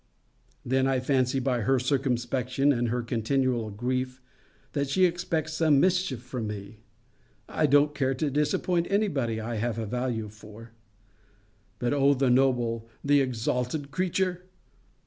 [0.65, 4.19] Then, I fancy by her circumspection, and her continual grief,
[4.73, 6.79] that she expects some mischief from me.
[7.47, 10.71] I don't care to disappoint any body I have a value for.
[11.77, 14.45] But O the noble, the exalted creature!